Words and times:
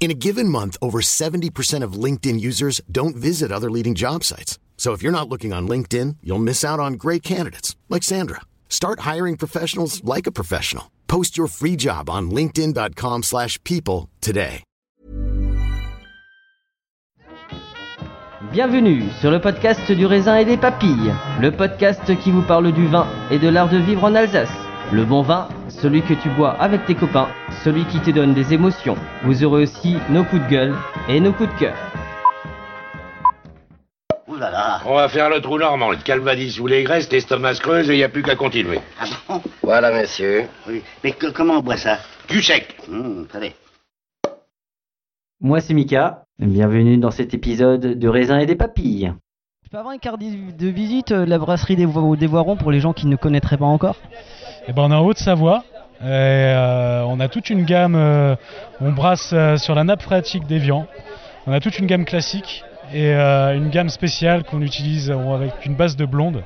In 0.00 0.10
a 0.10 0.14
given 0.26 0.50
month, 0.50 0.76
over 0.82 1.00
70% 1.00 1.82
of 1.82 1.94
LinkedIn 1.94 2.38
users 2.38 2.82
don't 2.92 3.16
visit 3.16 3.50
other 3.50 3.70
leading 3.70 3.94
job 3.94 4.22
sites. 4.22 4.58
So 4.76 4.92
if 4.92 5.02
you're 5.02 5.18
not 5.18 5.30
looking 5.30 5.54
on 5.54 5.66
LinkedIn, 5.66 6.16
you'll 6.22 6.38
miss 6.38 6.62
out 6.62 6.78
on 6.78 6.98
great 6.98 7.22
candidates 7.22 7.74
like 7.88 8.02
Sandra. 8.02 8.42
Start 8.68 9.00
hiring 9.00 9.38
professionals 9.38 10.04
like 10.04 10.26
a 10.26 10.32
professional. 10.32 10.90
Post 11.08 11.38
your 11.38 11.46
free 11.46 11.76
job 11.76 12.10
on 12.10 12.30
linkedin.com/people 12.30 14.10
today. 14.20 14.62
Bienvenue 18.52 19.04
sur 19.20 19.30
le 19.30 19.40
podcast 19.40 19.90
du 19.90 20.06
raisin 20.06 20.36
et 20.36 20.44
des 20.44 20.56
papilles, 20.56 21.12
le 21.40 21.50
podcast 21.50 22.16
qui 22.22 22.30
vous 22.30 22.42
parle 22.42 22.72
du 22.72 22.86
vin 22.86 23.06
et 23.30 23.38
de 23.38 23.48
l'art 23.48 23.68
de 23.68 23.78
vivre 23.78 24.04
en 24.04 24.14
Alsace. 24.14 24.50
Le 24.92 25.04
bon 25.04 25.22
vin, 25.22 25.48
celui 25.68 26.02
que 26.02 26.14
tu 26.14 26.28
bois 26.36 26.52
avec 26.60 26.84
tes 26.86 26.94
copains, 26.94 27.28
celui 27.64 27.84
qui 27.86 27.98
te 28.00 28.10
donne 28.10 28.34
des 28.34 28.52
émotions. 28.52 28.96
Vous 29.22 29.42
aurez 29.44 29.62
aussi 29.62 29.96
nos 30.10 30.24
coups 30.24 30.42
de 30.44 30.48
gueule 30.50 30.74
et 31.08 31.18
nos 31.20 31.32
coups 31.32 31.52
de 31.54 31.58
cœur. 31.58 31.74
Ouh 34.28 34.36
là 34.36 34.50
là. 34.50 34.80
On 34.86 34.94
va 34.94 35.08
faire 35.08 35.30
le 35.30 35.40
trou 35.40 35.58
normand, 35.58 35.90
le 35.90 35.96
calvadis 35.98 36.58
ou 36.60 36.66
les 36.66 36.82
graisses, 36.82 37.10
l'estomac 37.10 37.54
se 37.54 37.60
creuse 37.60 37.88
et 37.90 37.94
il 37.94 37.96
n'y 37.98 38.04
a 38.04 38.08
plus 38.08 38.22
qu'à 38.22 38.36
continuer. 38.36 38.80
Ah 39.00 39.04
bon? 39.28 39.42
Voilà, 39.62 39.92
messieurs. 39.92 40.44
Oui. 40.68 40.82
Mais 41.02 41.12
que- 41.12 41.30
comment 41.30 41.54
on 41.54 41.60
boit 41.60 41.76
ça? 41.76 41.98
Du 42.28 42.42
sec. 42.42 42.76
Hum, 42.90 43.26
Attendez. 43.30 43.52
Moi 45.40 45.60
c'est 45.60 45.74
Mika, 45.74 46.24
bienvenue 46.38 46.96
dans 46.98 47.10
cet 47.10 47.34
épisode 47.34 47.98
de 47.98 48.08
raisin 48.08 48.38
et 48.38 48.46
des 48.46 48.56
papilles. 48.56 49.12
Je 49.64 49.68
peux 49.70 49.78
avoir 49.78 49.92
une 49.94 50.00
carte 50.00 50.20
de 50.20 50.68
visite 50.68 51.12
euh, 51.12 51.24
de 51.24 51.30
la 51.30 51.38
brasserie 51.38 51.76
des, 51.76 51.84
Vo- 51.86 52.16
des 52.16 52.26
Voirons 52.26 52.56
pour 52.56 52.70
les 52.70 52.80
gens 52.80 52.92
qui 52.92 53.06
ne 53.06 53.16
connaîtraient 53.16 53.56
pas 53.58 53.64
encore? 53.66 53.96
Eh 54.68 54.72
ben, 54.72 54.82
on 54.82 54.90
est 54.90 54.94
en 54.94 55.04
Haute-Savoie. 55.04 55.64
Euh, 56.02 57.02
on 57.02 57.20
a 57.20 57.28
toute 57.28 57.50
une 57.50 57.64
gamme, 57.64 57.94
euh, 57.96 58.36
on 58.80 58.92
brasse 58.92 59.30
euh, 59.32 59.56
sur 59.56 59.74
la 59.74 59.84
nappe 59.84 60.02
phréatique 60.02 60.46
d'Evian. 60.46 60.86
On 61.46 61.52
a 61.52 61.60
toute 61.60 61.78
une 61.78 61.86
gamme 61.86 62.04
classique 62.04 62.64
et 62.92 63.12
une 63.12 63.70
gamme 63.70 63.88
spéciale 63.88 64.44
qu'on 64.44 64.62
utilise 64.62 65.10
avec 65.10 65.66
une 65.66 65.74
base 65.74 65.96
de 65.96 66.04
blonde. 66.04 66.42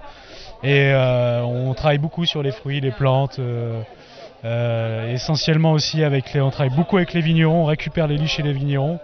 Et 0.65 0.93
on 0.95 1.73
travaille 1.75 1.99
beaucoup 1.99 2.25
sur 2.25 2.43
les 2.43 2.51
fruits, 2.51 2.81
les 2.81 2.91
plantes, 2.91 3.39
essentiellement 4.45 5.73
aussi 5.73 6.03
avec 6.03 6.33
les, 6.33 6.41
on 6.41 6.51
travaille 6.51 6.75
beaucoup 6.75 6.97
avec 6.97 7.13
les 7.13 7.21
vignerons, 7.21 7.63
on 7.63 7.65
récupère 7.67 8.09
les 8.09 8.17
lits 8.17 8.29
chez 8.29 8.43
les 8.43 8.53
vignerons 8.53 8.99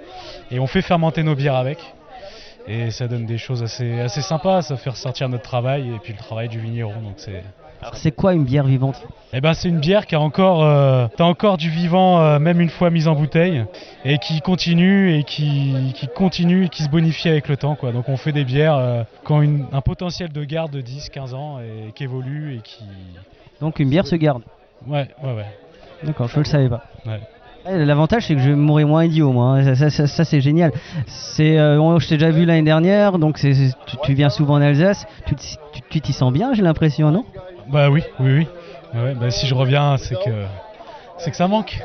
et 0.51 0.59
on 0.59 0.67
fait 0.67 0.83
fermenter 0.83 1.23
nos 1.23 1.35
bières 1.37 1.57
avec. 1.57 1.79
Et 2.67 2.91
ça 2.91 3.07
donne 3.09 3.27
des 3.27 3.39
choses 3.39 3.63
assez, 3.63 4.01
assez 4.01 4.23
sympas, 4.23 4.63
ça 4.63 4.77
fait 4.77 4.91
ressortir 4.91 5.29
notre 5.29 5.45
travail 5.45 5.95
et 5.95 5.99
puis 5.99 6.13
le 6.13 6.19
travail 6.19 6.49
du 6.49 6.59
vigneron. 6.59 7.01
Donc 7.03 7.15
c'est, 7.19 7.45
Alors 7.83 7.97
c'est 7.97 8.13
quoi 8.13 8.33
une 8.35 8.45
bière 8.45 8.65
vivante? 8.65 9.03
Eh 9.37 9.41
ben, 9.41 9.53
c'est 9.53 9.69
une 9.69 9.81
bière 9.81 10.07
qui 10.07 10.15
a 10.15 10.21
encore, 10.21 10.63
euh, 10.65 11.07
encore 11.19 11.57
du 11.57 11.69
vivant, 11.69 12.21
euh, 12.21 12.39
même 12.39 12.61
une 12.61 12.69
fois 12.71 12.89
mise 12.91 13.09
en 13.09 13.15
bouteille, 13.15 13.65
et 14.05 14.19
qui 14.19 14.41
continue 14.41 15.13
et 15.19 15.25
qui, 15.25 15.75
qui 15.95 16.07
continue 16.09 16.67
et 16.67 16.69
qui 16.69 16.85
se 16.85 16.89
bonifie 16.89 17.29
avec 17.29 17.49
le 17.49 17.57
temps. 17.57 17.75
Quoi. 17.75 17.91
Donc 17.93 18.09
on 18.09 18.17
fait 18.17 18.33
des 18.33 18.45
bières 18.45 18.77
euh, 18.77 19.03
qui 19.27 19.33
ont 19.33 19.43
une- 19.43 19.67
un 19.73 19.81
potentiel 19.81 20.31
de 20.33 20.45
garde 20.45 20.71
de 20.71 20.81
10-15 20.81 21.35
ans 21.35 21.59
et 21.59 21.93
qui 21.93 22.05
évoluent 22.05 22.57
et 22.57 22.61
qui... 22.61 22.85
Donc 23.61 23.81
une 23.81 23.91
bière 23.91 24.07
se 24.07 24.15
garde. 24.17 24.43
Ouais, 24.87 25.09
ouais, 25.23 25.33
ouais. 25.35 25.47
D'accord, 26.05 26.29
je 26.29 26.39
le 26.39 26.45
savais 26.45 26.69
pas. 26.69 26.85
Ouais. 27.07 27.21
L'avantage 27.67 28.27
c'est 28.27 28.35
que 28.35 28.41
je 28.41 28.51
vais 28.51 28.57
mourir 28.57 28.87
moins 28.87 29.05
idiot 29.05 29.33
moi, 29.33 29.57
hein. 29.57 29.65
ça, 29.65 29.75
ça- 29.75 29.91
ça- 29.91 30.07
ça, 30.07 30.25
c'est 30.25 30.41
génial. 30.43 30.71
C'est, 31.07 31.59
euh, 31.59 31.99
je 31.99 32.07
t'ai 32.07 32.17
déjà 32.19 32.31
vu 32.31 32.45
l'année 32.45 32.63
dernière, 32.63 33.19
donc 33.19 33.39
tu, 33.39 33.53
tu 34.05 34.13
viens 34.15 34.29
souvent 34.29 34.55
en 34.55 34.61
Alsace, 34.61 35.07
tu 35.91 36.01
t'y 36.01 36.13
sens 36.13 36.33
bien 36.33 36.53
j'ai 36.55 36.63
l'impression 36.63 37.11
non? 37.11 37.25
Bah 37.71 37.91
oui, 37.91 38.03
oui, 38.21 38.33
oui. 38.39 38.47
Ouais, 38.95 39.15
bah, 39.15 39.31
si 39.31 39.47
je 39.47 39.55
reviens, 39.55 39.97
c'est 39.97 40.15
que, 40.15 40.45
c'est 41.19 41.31
que 41.31 41.37
ça 41.37 41.49
manque. 41.49 41.81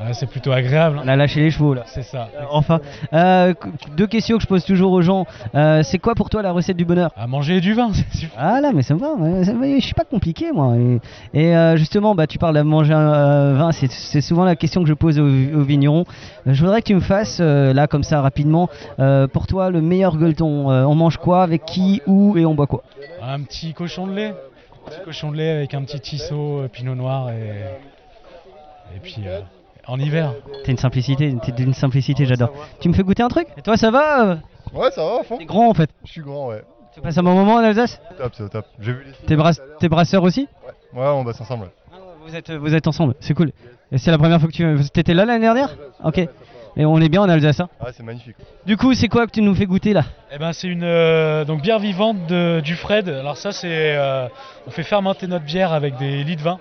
Ouais, 0.00 0.12
c'est 0.12 0.26
plutôt 0.28 0.52
agréable. 0.52 0.98
hein. 0.98 1.02
On 1.04 1.08
a 1.08 1.16
lâché 1.16 1.40
les 1.40 1.50
chevaux 1.50 1.72
là. 1.72 1.84
C'est 1.86 2.02
ça. 2.02 2.28
Enfin, 2.50 2.80
euh, 3.14 3.54
deux 3.96 4.06
questions 4.06 4.36
que 4.36 4.42
je 4.42 4.48
pose 4.48 4.64
toujours 4.64 4.92
aux 4.92 5.00
gens. 5.00 5.24
Euh, 5.54 5.82
c'est 5.82 5.98
quoi 5.98 6.14
pour 6.14 6.28
toi 6.28 6.42
la 6.42 6.52
recette 6.52 6.76
du 6.76 6.84
bonheur? 6.84 7.10
À 7.16 7.26
manger 7.26 7.60
du 7.60 7.72
vin. 7.72 7.90
Ah 8.36 8.60
là, 8.60 8.72
mais 8.74 8.82
ça 8.82 8.94
me 8.94 8.98
va. 9.00 9.08
Je 9.42 9.80
suis 9.84 9.94
pas 9.94 10.04
compliqué 10.04 10.52
moi. 10.52 10.74
Et, 10.76 11.00
et, 11.34 11.56
euh, 11.56 11.76
justement, 11.76 12.14
bah 12.14 12.26
tu 12.26 12.38
parles 12.38 12.56
de 12.56 12.62
manger 12.62 12.92
un 12.94 13.54
vin. 13.54 13.70
C'est, 13.72 14.20
souvent 14.20 14.44
la 14.44 14.56
question 14.56 14.82
que 14.82 14.88
je 14.88 14.94
pose 14.94 15.18
aux, 15.18 15.24
aux 15.24 15.62
vignerons. 15.62 16.04
Je 16.46 16.60
voudrais 16.62 16.80
que 16.82 16.86
tu 16.88 16.94
me 16.94 17.00
fasses 17.00 17.40
là 17.40 17.86
comme 17.86 18.02
ça 18.02 18.20
rapidement. 18.20 18.68
pour 19.32 19.46
toi, 19.46 19.70
le 19.70 19.80
meilleur 19.80 20.16
gueuleton. 20.16 20.68
On 20.70 20.94
mange 20.94 21.16
quoi 21.18 21.42
Avec 21.42 21.64
qui 21.64 22.02
Où 22.06 22.36
Et 22.38 22.44
on 22.46 22.54
boit 22.54 22.66
quoi? 22.66 22.82
Un 23.22 23.40
petit 23.42 23.72
cochon 23.74 24.06
de 24.06 24.14
lait. 24.14 24.34
Un 24.86 24.90
petit 24.90 25.00
cochon 25.04 25.30
de 25.32 25.36
lait 25.36 25.50
avec 25.50 25.74
un 25.74 25.82
petit 25.82 26.00
tisseau, 26.00 26.60
euh, 26.60 26.68
pinot 26.68 26.94
noir 26.94 27.30
et, 27.30 27.64
et 28.96 29.00
puis 29.00 29.16
euh, 29.26 29.40
en 29.86 29.98
hiver. 29.98 30.34
T'es 30.64 30.72
une 30.72 30.78
simplicité. 30.78 31.34
T'es 31.42 31.52
d'une 31.52 31.74
simplicité. 31.74 32.26
J'adore. 32.26 32.52
Tu 32.80 32.88
me 32.88 32.94
fais 32.94 33.02
goûter 33.02 33.22
un 33.22 33.28
truc? 33.28 33.46
Et 33.56 33.62
toi, 33.62 33.76
ça 33.76 33.90
va 33.90 34.24
euh? 34.24 34.36
Ouais, 34.72 34.90
ça 34.90 35.04
va 35.04 35.20
à 35.20 35.22
fond. 35.22 35.36
T'es 35.38 35.44
grand 35.44 35.68
en 35.68 35.74
fait. 35.74 35.90
Je 36.04 36.12
suis 36.12 36.20
grand, 36.22 36.48
ouais. 36.48 36.62
Tu 36.94 37.00
passes 37.00 37.18
un 37.18 37.22
bon 37.22 37.34
moment 37.34 37.54
en 37.54 37.58
Alsace? 37.58 38.00
Top, 38.18 38.32
c'est 38.34 38.42
au 38.42 38.48
top. 38.48 38.66
J'ai 38.80 38.92
vu 38.92 39.04
les 39.04 39.12
T'es, 39.36 39.36
t'es 39.78 39.88
brasseur 39.88 40.22
aussi? 40.24 40.48
Ouais, 40.92 41.06
on 41.06 41.22
bosse 41.22 41.40
ensemble. 41.40 41.64
ouais. 41.64 41.98
Vous 42.26 42.34
êtes, 42.36 42.50
vous 42.50 42.74
êtes 42.74 42.86
ensemble, 42.88 43.14
c'est 43.20 43.32
cool. 43.34 43.52
Et 43.92 43.98
c'est 43.98 44.10
la 44.10 44.18
première 44.18 44.40
fois 44.40 44.48
que 44.50 44.54
tu 44.54 45.00
étais 45.00 45.14
là 45.14 45.24
l'année 45.24 45.40
dernière? 45.40 45.76
Ok. 46.04 46.28
Et 46.76 46.84
on 46.86 46.98
est 47.00 47.08
bien 47.08 47.22
en 47.22 47.28
Alsace. 47.28 47.60
hein. 47.60 47.68
Ah, 47.80 47.88
c'est 47.92 48.02
magnifique. 48.02 48.36
Du 48.64 48.76
coup, 48.76 48.94
c'est 48.94 49.08
quoi 49.08 49.26
que 49.26 49.32
tu 49.32 49.42
nous 49.42 49.54
fais 49.54 49.66
goûter 49.66 49.92
là? 49.92 50.04
Eh 50.32 50.38
ben 50.38 50.52
c'est 50.52 50.68
une 50.68 50.84
euh, 50.84 51.44
donc 51.44 51.62
bière 51.62 51.78
vivante 51.78 52.26
de, 52.26 52.60
du 52.60 52.76
Fred. 52.76 53.08
Alors 53.08 53.36
ça 53.36 53.52
c'est 53.52 53.96
euh, 53.96 54.28
on 54.66 54.70
fait 54.70 54.84
fermenter 54.84 55.26
notre 55.26 55.44
bière 55.44 55.72
avec 55.72 55.96
des 55.96 56.22
lits 56.22 56.36
de 56.36 56.42
vin. 56.42 56.58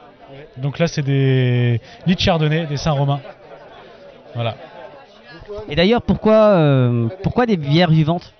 Donc 0.57 0.79
là 0.79 0.87
c'est 0.87 1.01
des 1.03 1.79
lits 2.05 2.15
de 2.15 2.19
chardonnay, 2.19 2.65
des 2.65 2.77
Saint-Romain. 2.77 3.19
Voilà. 4.35 4.55
Et 5.67 5.75
d'ailleurs, 5.75 6.03
pourquoi, 6.03 6.49
euh, 6.49 7.07
pourquoi 7.23 7.45
des 7.47 7.57
bières 7.57 7.89
vivantes? 7.89 8.33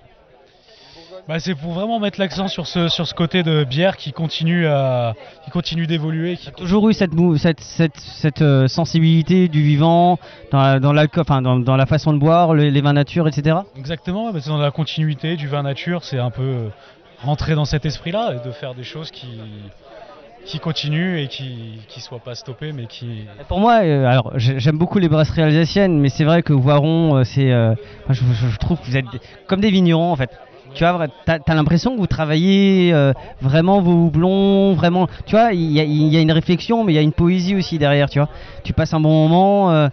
Bah, 1.30 1.38
c'est 1.38 1.54
pour 1.54 1.70
vraiment 1.74 2.00
mettre 2.00 2.18
l'accent 2.18 2.48
sur 2.48 2.66
ce 2.66 2.88
sur 2.88 3.06
ce 3.06 3.14
côté 3.14 3.44
de 3.44 3.62
bière 3.62 3.96
qui 3.96 4.10
continue 4.12 4.66
à 4.66 5.14
qui 5.44 5.52
continue 5.52 5.86
d'évoluer. 5.86 6.36
Qui... 6.36 6.50
Toujours 6.50 6.88
eu 6.88 6.92
cette, 6.92 7.12
cette, 7.36 7.60
cette, 7.60 7.96
cette 7.98 8.42
euh, 8.42 8.66
sensibilité 8.66 9.46
du 9.46 9.62
vivant 9.62 10.18
dans 10.50 10.58
la, 10.60 10.80
dans, 10.80 10.92
l'alcool- 10.92 11.20
enfin, 11.22 11.40
dans, 11.40 11.60
dans 11.60 11.76
la 11.76 11.86
façon 11.86 12.12
de 12.12 12.18
boire, 12.18 12.52
le- 12.52 12.68
les 12.68 12.80
vins 12.80 12.94
nature, 12.94 13.28
etc. 13.28 13.58
Exactement. 13.76 14.32
bah, 14.32 14.40
c'est 14.42 14.50
dans 14.50 14.58
la 14.58 14.72
continuité 14.72 15.36
du 15.36 15.46
vin 15.46 15.62
nature. 15.62 16.02
C'est 16.02 16.18
un 16.18 16.30
peu 16.32 16.42
euh, 16.42 16.68
rentrer 17.22 17.54
dans 17.54 17.64
cet 17.64 17.86
esprit-là 17.86 18.32
et 18.34 18.44
de 18.44 18.50
faire 18.50 18.74
des 18.74 18.82
choses 18.82 19.12
qui 19.12 19.28
qui 20.46 20.58
continuent 20.58 21.18
et 21.18 21.28
qui 21.28 21.78
qui 21.86 22.00
soient 22.00 22.18
pas 22.18 22.34
stoppées 22.34 22.72
mais 22.72 22.86
qui 22.86 23.26
Pour 23.46 23.60
moi, 23.60 23.84
euh, 23.84 24.04
alors 24.04 24.32
j'ai- 24.34 24.58
j'aime 24.58 24.78
beaucoup 24.78 24.98
les 24.98 25.08
brasseries 25.08 25.42
alsaciennes, 25.42 25.96
mais 26.00 26.08
c'est 26.08 26.24
vrai 26.24 26.42
que 26.42 26.52
Voiron, 26.52 27.22
c'est, 27.22 27.54
enfin, 27.54 28.14
je, 28.14 28.58
trouve 28.58 28.80
que 28.80 28.86
vous 28.86 28.96
êtes 28.96 29.04
comme 29.46 29.60
des 29.60 29.70
vignerons 29.70 30.10
en 30.10 30.16
fait. 30.16 30.30
Tu 30.74 30.84
vois, 30.84 31.06
t'as 31.24 31.38
as, 31.46 31.54
l'impression 31.54 31.94
que 31.94 32.00
vous 32.00 32.06
travaillez 32.06 32.92
euh, 32.92 33.12
vraiment 33.40 33.80
vos 33.80 34.06
houblons, 34.06 34.74
vraiment. 34.74 35.08
Tu 35.26 35.36
vois, 35.36 35.52
il 35.52 35.60
y, 35.60 35.80
y, 35.80 36.16
a 36.16 36.20
une 36.20 36.32
réflexion, 36.32 36.84
mais 36.84 36.92
il 36.92 36.96
y 36.96 36.98
a 36.98 37.02
une 37.02 37.12
poésie 37.12 37.54
aussi 37.54 37.78
derrière, 37.78 38.08
tu 38.10 38.18
vois. 38.18 38.28
Tu 38.64 38.72
passes 38.72 38.94
un 38.94 39.00
bon 39.00 39.28
moment. 39.28 39.70
Euh, 39.70 39.88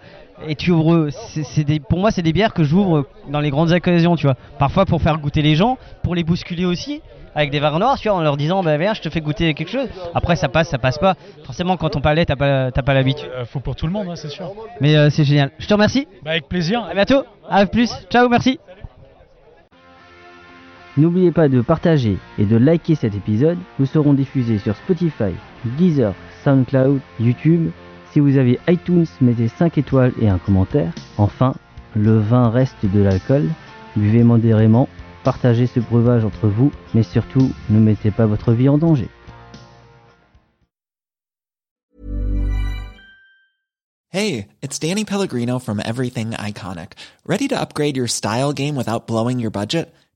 et 0.46 0.54
tu 0.54 0.70
ouvres, 0.70 1.08
des, 1.66 1.80
pour 1.80 1.98
moi 1.98 2.10
c'est 2.12 2.22
des 2.22 2.32
bières 2.32 2.54
que 2.54 2.62
j'ouvre 2.62 3.06
dans 3.28 3.40
les 3.40 3.50
grandes 3.50 3.72
occasions, 3.72 4.14
tu 4.16 4.26
vois. 4.26 4.36
Parfois 4.58 4.86
pour 4.86 5.02
faire 5.02 5.18
goûter 5.18 5.42
les 5.42 5.56
gens, 5.56 5.78
pour 6.02 6.14
les 6.14 6.22
bousculer 6.22 6.64
aussi, 6.64 7.02
avec 7.34 7.50
des 7.50 7.60
verres 7.60 7.78
noirs, 7.78 7.98
tu 7.98 8.08
vois, 8.08 8.16
en 8.16 8.20
leur 8.20 8.36
disant 8.36 8.62
bah 8.62 8.76
viens, 8.76 8.94
je 8.94 9.00
te 9.00 9.10
fais 9.10 9.20
goûter 9.20 9.52
quelque 9.54 9.70
chose. 9.70 9.88
Après 10.14 10.36
ça 10.36 10.48
passe, 10.48 10.68
ça 10.68 10.78
passe 10.78 10.98
pas. 10.98 11.14
Forcément 11.44 11.76
quand 11.76 11.96
on 11.96 12.00
palais, 12.00 12.24
t'as 12.24 12.36
pas, 12.36 12.70
pas 12.70 12.94
l'habitude. 12.94 13.28
Euh, 13.34 13.44
faut 13.44 13.60
pour 13.60 13.76
tout 13.76 13.86
le 13.86 13.92
monde, 13.92 14.08
hein, 14.10 14.16
c'est 14.16 14.28
sûr. 14.28 14.52
Mais 14.80 14.96
euh, 14.96 15.10
c'est 15.10 15.24
génial. 15.24 15.50
Je 15.58 15.66
te 15.66 15.74
remercie. 15.74 16.06
Bah, 16.22 16.32
avec 16.32 16.48
plaisir. 16.48 16.84
À 16.84 16.94
bientôt. 16.94 17.24
À 17.48 17.66
plus. 17.66 17.90
Ciao, 18.10 18.28
merci. 18.28 18.58
N'oubliez 20.98 21.30
pas 21.30 21.48
de 21.48 21.60
partager 21.60 22.18
et 22.38 22.44
de 22.44 22.56
liker 22.56 22.96
cet 22.96 23.14
épisode. 23.14 23.56
Nous 23.78 23.86
serons 23.86 24.14
diffusés 24.14 24.58
sur 24.58 24.74
Spotify, 24.74 25.32
Deezer, 25.78 26.12
SoundCloud, 26.42 27.00
YouTube 27.20 27.70
si 28.10 28.20
vous 28.20 28.36
avez 28.36 28.58
iTunes, 28.66 29.06
mettez 29.20 29.46
5 29.46 29.78
étoiles 29.78 30.12
et 30.20 30.28
un 30.28 30.38
commentaire. 30.38 30.92
Enfin, 31.18 31.54
le 31.94 32.18
vin 32.18 32.50
reste 32.50 32.84
de 32.84 33.00
l'alcool. 33.00 33.48
Buvez 33.94 34.24
modérément, 34.24 34.88
partagez 35.22 35.68
ce 35.68 35.78
breuvage 35.78 36.24
entre 36.24 36.48
vous, 36.48 36.72
mais 36.94 37.04
surtout, 37.04 37.52
ne 37.70 37.78
mettez 37.78 38.10
pas 38.10 38.26
votre 38.26 38.52
vie 38.52 38.68
en 38.68 38.78
danger. 38.78 39.08
Hey, 44.10 44.48
it's 44.62 44.80
Danny 44.80 45.04
Pellegrino 45.04 45.60
from 45.60 45.80
Everything 45.84 46.30
Iconic. 46.32 46.94
Ready 47.24 47.46
to 47.48 47.54
upgrade 47.54 47.96
your 47.96 48.08
style 48.08 48.52
game 48.52 48.74
without 48.74 49.06
blowing 49.06 49.38
your 49.38 49.52
budget? 49.52 49.92